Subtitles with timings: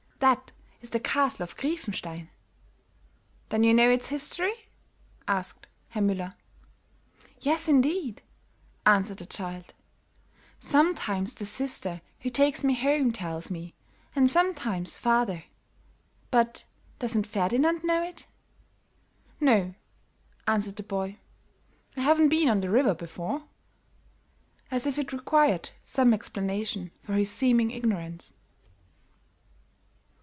[0.21, 0.51] "That
[0.81, 2.29] is the Castle of Griefenstein."
[3.49, 4.53] "Then you know its history?"
[5.27, 6.35] asked Herr Müller.
[7.39, 8.21] "Yes, indeed,"
[8.85, 9.73] answered the child.
[10.59, 13.73] "Sometimes the Sister who takes me home tells me,
[14.15, 15.45] and sometimes father;
[16.29, 16.65] but
[16.99, 18.27] doesn't Ferdinand know it?"
[19.39, 19.73] "No,"
[20.47, 21.17] answered the boy.
[21.97, 23.45] "I haven't been on the river before."
[24.69, 28.33] As if it required some explanation for his seeming ignorance.